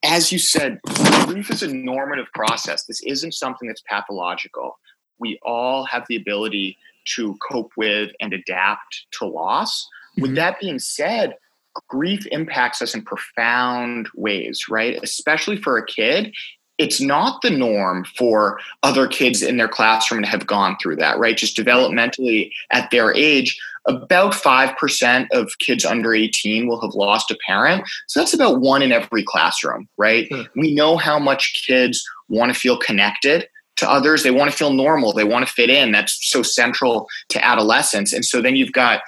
[0.04, 0.78] as you said,
[1.26, 2.84] grief is a normative process.
[2.84, 4.78] This isn't something that's pathological.
[5.18, 6.76] We all have the ability
[7.16, 9.84] to cope with and adapt to loss.
[9.84, 10.22] Mm-hmm.
[10.22, 11.34] With that being said,
[11.88, 14.98] grief impacts us in profound ways, right?
[15.02, 16.32] Especially for a kid.
[16.76, 21.18] It's not the norm for other kids in their classroom to have gone through that,
[21.18, 21.36] right?
[21.36, 27.38] Just developmentally at their age, about 5% of kids under 18 will have lost a
[27.46, 27.84] parent.
[28.08, 30.28] So that's about one in every classroom, right?
[30.30, 30.60] Mm-hmm.
[30.60, 34.22] We know how much kids want to feel connected to others.
[34.22, 35.12] They want to feel normal.
[35.12, 35.92] They want to fit in.
[35.92, 38.12] That's so central to adolescence.
[38.12, 39.02] And so then you've got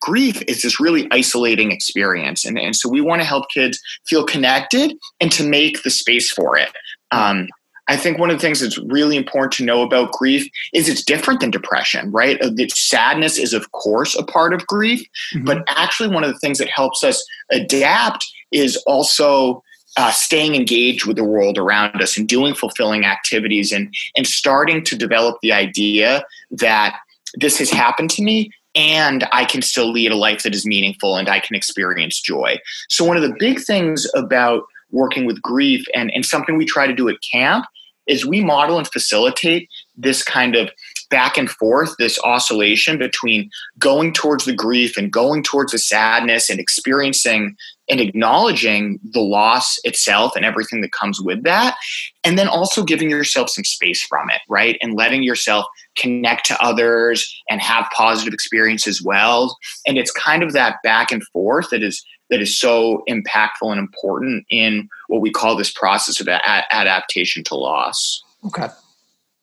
[0.00, 2.44] grief is this really isolating experience.
[2.44, 6.30] And, and so we want to help kids feel connected and to make the space
[6.30, 6.70] for it.
[7.10, 7.48] Um,
[7.88, 11.04] I think one of the things that's really important to know about grief is it's
[11.04, 12.40] different than depression, right?
[12.40, 15.00] Uh, sadness is, of course, a part of grief,
[15.34, 15.44] mm-hmm.
[15.44, 19.60] but actually, one of the things that helps us adapt is also
[19.96, 24.84] uh, staying engaged with the world around us and doing fulfilling activities and and starting
[24.84, 26.96] to develop the idea that
[27.34, 31.16] this has happened to me and I can still lead a life that is meaningful
[31.16, 32.58] and I can experience joy.
[32.88, 36.86] So one of the big things about working with grief and, and something we try
[36.86, 37.66] to do at camp
[38.06, 40.70] is we model and facilitate this kind of
[41.10, 46.48] back and forth, this oscillation between going towards the grief and going towards the sadness
[46.48, 47.56] and experiencing
[47.90, 51.76] and acknowledging the loss itself and everything that comes with that.
[52.24, 54.78] And then also giving yourself some space from it, right?
[54.80, 59.58] And letting yourself connect to others and have positive experiences as well.
[59.86, 63.78] And it's kind of that back and forth that is that is so impactful and
[63.78, 68.22] important in what we call this process of a- adaptation to loss.
[68.46, 68.68] Okay.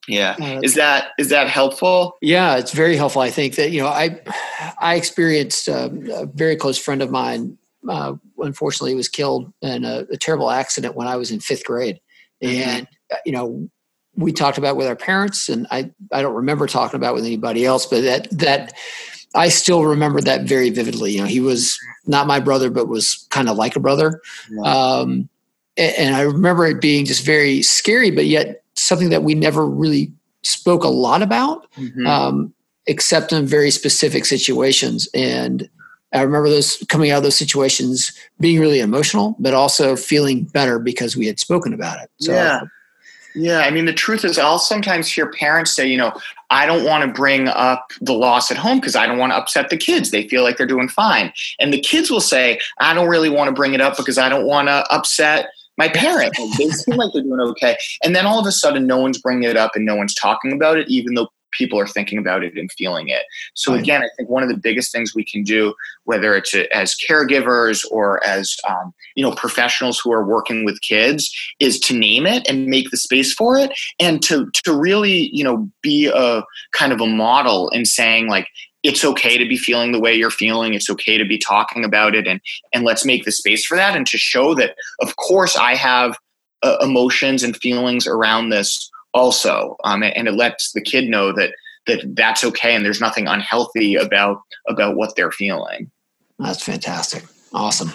[0.07, 0.37] Yeah.
[0.41, 2.15] Uh, is that is that helpful?
[2.21, 3.21] Yeah, it's very helpful.
[3.21, 4.21] I think that you know I
[4.79, 7.57] I experienced um, a very close friend of mine.
[7.87, 11.99] Uh, unfortunately, was killed in a, a, terrible accident when I was in fifth grade,
[12.43, 12.69] mm-hmm.
[12.69, 13.69] and uh, you know
[14.15, 17.65] we talked about with our parents, and I I don't remember talking about with anybody
[17.65, 18.73] else, but that that
[19.35, 21.13] I still remember that very vividly.
[21.13, 24.21] You know, he was not my brother, but was kind of like a brother.
[24.63, 25.29] Um,
[25.77, 29.65] and, and I remember it being just very scary, but yet something that we never
[29.67, 30.11] really
[30.43, 31.71] spoke a lot about.
[31.75, 32.07] Mm-hmm.
[32.07, 32.53] Um,
[32.87, 35.07] accept in very specific situations.
[35.13, 35.69] And
[36.13, 40.79] I remember those coming out of those situations being really emotional, but also feeling better
[40.79, 42.09] because we had spoken about it.
[42.19, 42.61] So, yeah.
[43.35, 46.11] Yeah, I mean, the truth is, I'll sometimes hear parents say, you know,
[46.49, 49.37] I don't want to bring up the loss at home because I don't want to
[49.37, 50.09] upset the kids.
[50.09, 51.31] They feel like they're doing fine.
[51.59, 54.27] And the kids will say, I don't really want to bring it up because I
[54.27, 56.39] don't want to upset my parents.
[56.57, 57.77] they seem like they're doing okay.
[58.03, 60.51] And then all of a sudden, no one's bringing it up and no one's talking
[60.51, 63.23] about it, even though people are thinking about it and feeling it.
[63.53, 66.95] So again, I think one of the biggest things we can do, whether it's as
[66.95, 72.25] caregivers or as um, you know professionals who are working with kids, is to name
[72.25, 76.43] it and make the space for it, and to to really you know be a
[76.73, 78.47] kind of a model in saying like
[78.83, 82.15] it's okay to be feeling the way you're feeling it's okay to be talking about
[82.15, 82.39] it and
[82.73, 86.17] and let's make the space for that and to show that of course i have
[86.63, 91.53] uh, emotions and feelings around this also um, and it lets the kid know that
[91.87, 95.89] that that's okay and there's nothing unhealthy about about what they're feeling.
[96.39, 97.23] That's fantastic.
[97.53, 97.93] Awesome.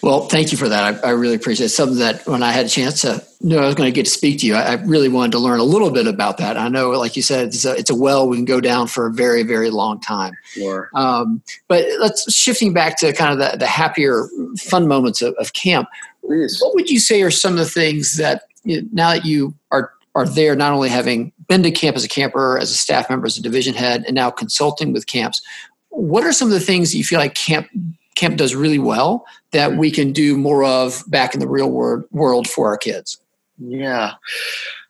[0.00, 1.04] Well thank you for that.
[1.04, 1.70] I, I really appreciate it.
[1.70, 4.10] Something that when i had a chance to know i was going to get to
[4.10, 6.56] speak to you I, I, really wanted to learn a little bit about that.
[6.56, 9.06] I know like you said it's a, it's a well we can go down for
[9.06, 10.34] a very very long time.
[10.44, 10.88] Sure.
[10.94, 15.52] Um, but let's shifting back to kind of the, the happier fun moments of, of
[15.52, 15.88] camp
[16.24, 16.60] Please.
[16.62, 20.26] what would you say are some of the things that now that you are are
[20.26, 23.38] there not only having been to camp as a camper, as a staff member, as
[23.38, 25.40] a division head, and now consulting with camps.
[25.88, 27.68] What are some of the things that you feel like camp
[28.14, 32.04] camp does really well that we can do more of back in the real world
[32.10, 33.18] world for our kids?
[33.58, 34.12] Yeah.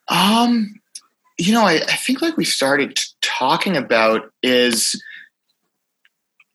[0.09, 0.81] Um,
[1.39, 5.01] you know, I, I think like we started talking about is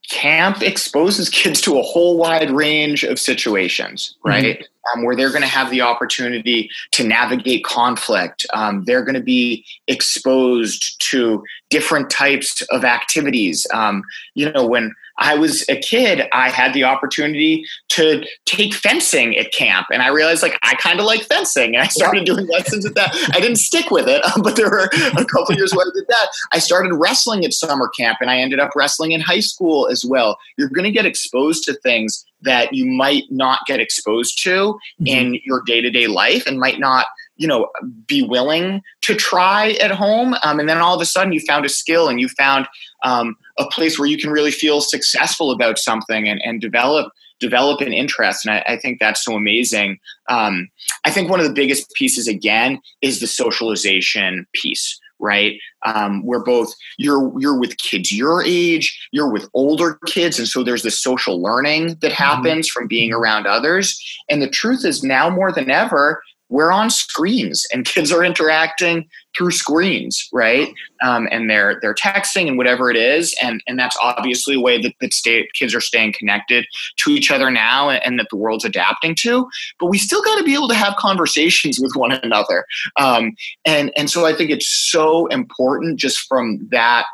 [0.10, 4.60] camp exposes kids to a whole wide range of situations, right?
[4.60, 8.46] Mm-hmm um, where they're going to have the opportunity to navigate conflict.
[8.54, 13.68] Um, they're going to be exposed to different types of activities.
[13.74, 14.04] Um,
[14.36, 19.52] you know, when I was a kid, I had the opportunity to take fencing at
[19.52, 22.86] camp, and I realized like I kind of like fencing, and I started doing lessons
[22.86, 23.16] at that.
[23.34, 26.28] I didn't stick with it, but there were a couple years where I did that.
[26.52, 30.06] I started wrestling at summer camp, and I ended up wrestling in high school as
[30.06, 30.38] well.
[30.58, 35.08] You're going to get exposed to things that you might not get exposed to mm-hmm.
[35.08, 37.70] in your day-to-day life and might not you know
[38.08, 41.66] be willing to try at home um, and then all of a sudden you found
[41.66, 42.68] a skill and you found
[43.04, 47.82] um, a place where you can really feel successful about something and, and develop develop
[47.82, 48.46] an interest.
[48.46, 50.00] And I, I think that's so amazing.
[50.30, 50.70] Um,
[51.06, 55.60] i think one of the biggest pieces again is the socialization piece right?
[55.86, 60.64] Um, where both you're you're with kids your age you're with older kids and so
[60.64, 62.24] there's this social learning that mm-hmm.
[62.24, 64.00] happens from being around others.
[64.30, 69.08] And the truth is now more than ever we're on screens and kids are interacting
[69.38, 70.74] through screens right?
[71.04, 73.36] Um, and they're they're texting and whatever it is.
[73.42, 76.66] And and that's obviously a way that, that stay, kids are staying connected
[76.98, 79.48] to each other now and, and that the world's adapting to.
[79.80, 82.66] But we still got to be able to have conversations with one another.
[83.00, 87.06] Um, and and so i think it's so important just from that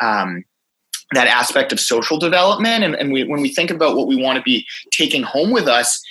[0.00, 0.44] um,
[1.14, 2.82] that aspect of social development.
[2.82, 5.68] And, and we, when we think about what we want to be taking home with
[5.68, 6.02] us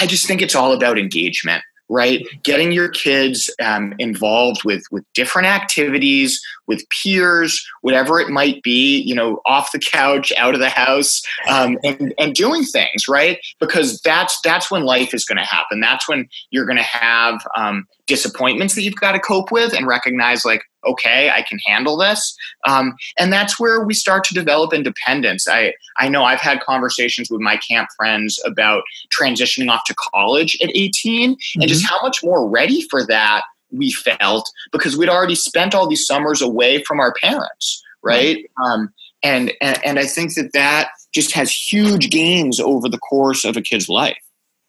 [0.00, 2.26] I just think it's all about engagement right?
[2.42, 8.98] Getting your kids um, involved with with different activities with peers whatever it might be
[9.00, 13.38] you know off the couch out of the house um, and and doing things right
[13.58, 17.40] because that's that's when life is going to happen that's when you're going to have
[17.56, 21.96] um, disappointments that you've got to cope with and recognize like okay i can handle
[21.96, 26.60] this um, and that's where we start to develop independence i i know i've had
[26.60, 28.82] conversations with my camp friends about
[29.16, 31.60] transitioning off to college at 18 mm-hmm.
[31.60, 31.94] and just mm-hmm.
[31.94, 36.42] how much more ready for that we felt because we'd already spent all these summers
[36.42, 38.62] away from our parents right mm-hmm.
[38.62, 43.44] um, and, and and i think that that just has huge gains over the course
[43.44, 44.18] of a kid's life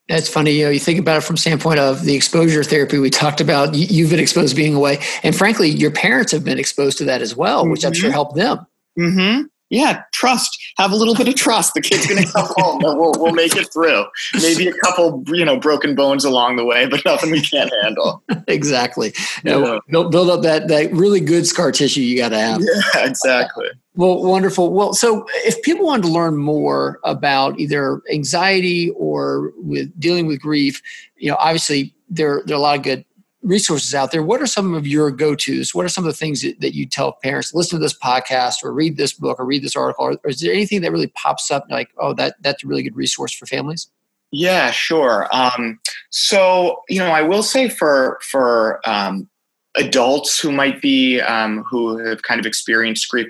[0.09, 0.53] that's funny.
[0.53, 3.75] You know, you think about it from standpoint of the exposure therapy we talked about.
[3.75, 7.35] You've been exposed being away, and frankly, your parents have been exposed to that as
[7.35, 7.88] well, which mm-hmm.
[7.88, 8.13] I'm sure mm-hmm.
[8.13, 8.65] helped them.
[8.97, 9.43] Mm-hmm.
[9.69, 10.58] Yeah, trust.
[10.77, 11.73] Have a little bit of trust.
[11.75, 14.05] The kid's going to come home, and we'll we'll make it through.
[14.41, 18.24] Maybe a couple, you know, broken bones along the way, but nothing we can't handle.
[18.47, 19.13] exactly.
[19.43, 22.61] Know, build, build up that that really good scar tissue you got to have.
[22.61, 23.67] Yeah, exactly.
[23.95, 24.72] Well, wonderful.
[24.72, 30.39] Well, so if people wanted to learn more about either anxiety or with dealing with
[30.39, 30.82] grief,
[31.17, 33.05] you know, obviously there there are a lot of good
[33.41, 34.23] resources out there.
[34.23, 35.73] What are some of your go tos?
[35.73, 37.53] What are some of the things that, that you tell parents?
[37.53, 40.05] Listen to this podcast, or read this book, or read this article.
[40.05, 42.83] Or, or is there anything that really pops up like, oh, that that's a really
[42.83, 43.89] good resource for families?
[44.31, 45.27] Yeah, sure.
[45.33, 45.79] Um,
[46.09, 49.29] so you know, I will say for for um,
[49.75, 53.27] adults who might be um, who have kind of experienced grief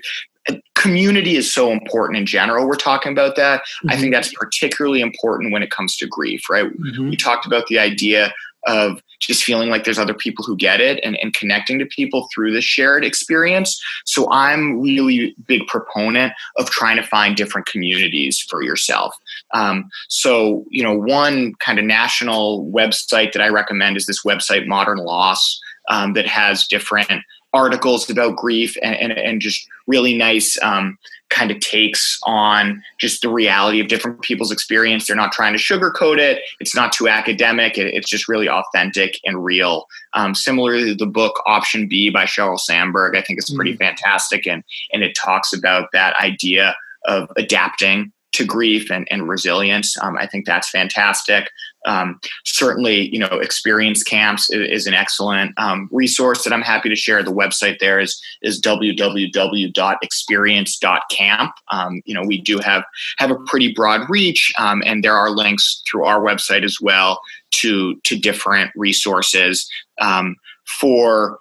[0.75, 2.67] community is so important in general.
[2.67, 3.61] We're talking about that.
[3.61, 3.89] Mm-hmm.
[3.89, 6.65] I think that's particularly important when it comes to grief, right?
[6.65, 7.09] Mm-hmm.
[7.09, 8.33] We talked about the idea
[8.67, 12.27] of just feeling like there's other people who get it and, and connecting to people
[12.33, 13.81] through the shared experience.
[14.05, 19.15] So I'm really big proponent of trying to find different communities for yourself.
[19.53, 24.67] Um, so, you know, one kind of national website that I recommend is this website,
[24.67, 25.59] Modern Loss,
[25.89, 30.97] um, that has different articles about grief and, and, and just really nice um,
[31.29, 35.07] kind of takes on just the reality of different people's experience.
[35.07, 36.41] They're not trying to sugarcoat it.
[36.59, 37.77] It's not too academic.
[37.77, 39.85] It, it's just really authentic and real.
[40.13, 43.83] Um, similarly, the book Option B by Sheryl Sandberg, I think is pretty mm-hmm.
[43.83, 44.47] fantastic.
[44.47, 46.75] And, and it talks about that idea
[47.05, 49.97] of adapting to grief and, and resilience.
[50.01, 51.49] Um, I think that's fantastic.
[51.85, 56.89] Um, certainly, you know, experience camps is, is an excellent um, resource that I'm happy
[56.89, 57.23] to share.
[57.23, 61.51] The website there is is www.experience.camp.
[61.71, 62.83] Um, you know, we do have
[63.17, 67.21] have a pretty broad reach, um, and there are links through our website as well
[67.51, 69.69] to to different resources
[70.01, 71.39] um, for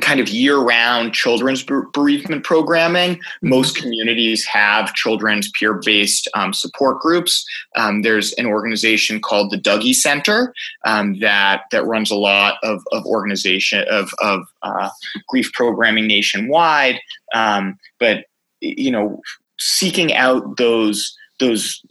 [0.00, 3.16] kind of year-round children's bereavement programming.
[3.16, 3.48] Mm-hmm.
[3.48, 7.46] Most communities have children's peer-based um, support groups.
[7.76, 10.52] Um, there's an organization called the Dougy Center
[10.84, 14.90] um, that that runs a lot of, of organization of, of uh,
[15.28, 17.00] grief programming nationwide.
[17.32, 18.24] Um, but
[18.60, 19.20] you know,
[19.58, 21.82] seeking out those those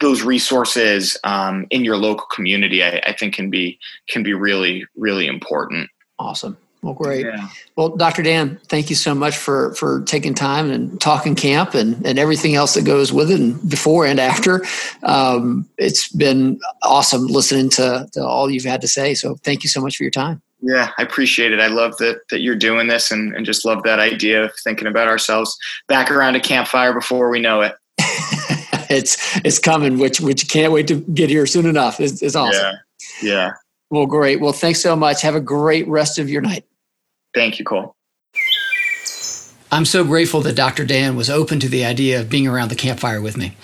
[0.00, 3.78] those resources um, in your local community, I, I think, can be
[4.08, 5.88] can be really really important.
[6.18, 6.58] Awesome.
[6.82, 7.24] Well, great.
[7.24, 7.48] Yeah.
[7.76, 8.24] Well, Dr.
[8.24, 12.56] Dan, thank you so much for for taking time and talking camp and, and everything
[12.56, 14.64] else that goes with it and before and after.
[15.04, 19.14] Um, it's been awesome listening to, to all you've had to say.
[19.14, 20.42] So thank you so much for your time.
[20.60, 21.60] Yeah, I appreciate it.
[21.60, 24.88] I love that that you're doing this and, and just love that idea of thinking
[24.88, 25.56] about ourselves
[25.86, 27.76] back around a campfire before we know it.
[28.90, 32.00] it's it's coming, which which can't wait to get here soon enough.
[32.00, 32.74] It's, it's awesome.
[33.22, 33.30] Yeah.
[33.30, 33.50] Yeah.
[33.90, 34.40] Well, great.
[34.40, 35.22] Well, thanks so much.
[35.22, 36.64] Have a great rest of your night.
[37.34, 37.94] Thank you, Cole.
[39.70, 40.84] I'm so grateful that Dr.
[40.84, 43.56] Dan was open to the idea of being around the campfire with me.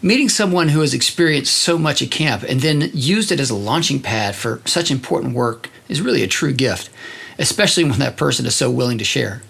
[0.00, 3.56] Meeting someone who has experienced so much at camp and then used it as a
[3.56, 6.88] launching pad for such important work is really a true gift,
[7.38, 9.42] especially when that person is so willing to share.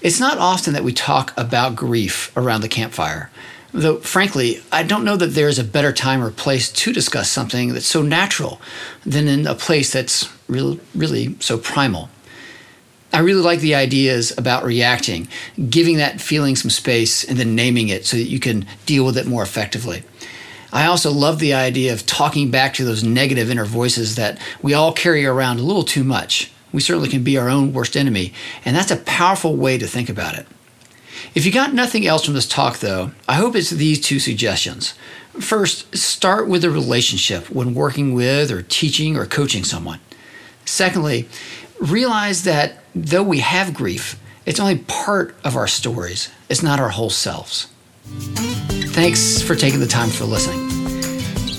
[0.00, 3.30] It's not often that we talk about grief around the campfire,
[3.72, 7.72] though, frankly, I don't know that there's a better time or place to discuss something
[7.72, 8.60] that's so natural
[9.04, 12.08] than in a place that's really, really so primal.
[13.12, 15.28] I really like the ideas about reacting,
[15.68, 19.18] giving that feeling some space, and then naming it so that you can deal with
[19.18, 20.02] it more effectively.
[20.72, 24.72] I also love the idea of talking back to those negative inner voices that we
[24.72, 26.50] all carry around a little too much.
[26.72, 28.32] We certainly can be our own worst enemy,
[28.64, 30.46] and that's a powerful way to think about it.
[31.34, 34.94] If you got nothing else from this talk, though, I hope it's these two suggestions.
[35.38, 40.00] First, start with a relationship when working with or teaching or coaching someone.
[40.64, 41.28] Secondly,
[41.80, 46.90] realize that though we have grief, it's only part of our stories, it's not our
[46.90, 47.68] whole selves.
[48.92, 50.68] Thanks for taking the time for listening.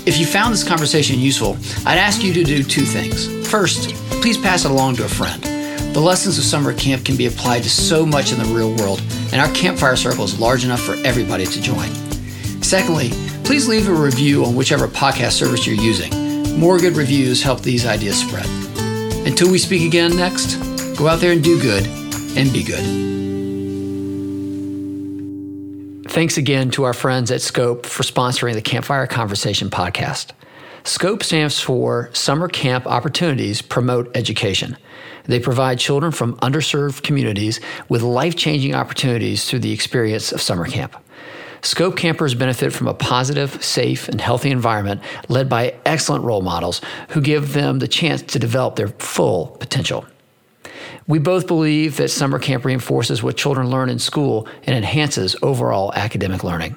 [0.06, 3.48] If you found this conversation useful, I'd ask you to do two things.
[3.50, 5.42] First, please pass it along to a friend.
[5.94, 9.02] The lessons of summer camp can be applied to so much in the real world,
[9.32, 11.90] and our campfire circle is large enough for everybody to join.
[12.62, 13.12] Secondly,
[13.44, 16.12] please leave a review on whichever podcast service you're using.
[16.60, 18.46] More good reviews help these ideas spread.
[19.26, 21.88] Until we speak again next, Go out there and do good
[22.38, 22.84] and be good.
[26.12, 30.32] Thanks again to our friends at Scope for sponsoring the Campfire Conversation podcast.
[30.84, 34.78] SCOPE stands for Summer Camp Opportunities Promote Education.
[35.24, 40.68] They provide children from underserved communities with life changing opportunities through the experience of summer
[40.68, 40.96] camp.
[41.64, 46.82] Scope campers benefit from a positive, safe, and healthy environment led by excellent role models
[47.10, 50.06] who give them the chance to develop their full potential.
[51.08, 55.94] We both believe that summer camp reinforces what children learn in school and enhances overall
[55.94, 56.76] academic learning.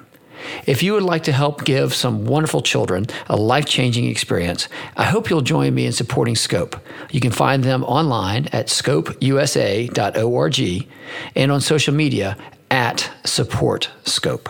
[0.65, 5.05] If you would like to help give some wonderful children a life changing experience, I
[5.05, 6.75] hope you'll join me in supporting Scope.
[7.11, 9.17] You can find them online at scopeusa.org
[11.35, 12.37] and on social media
[12.69, 14.49] at Support Scope.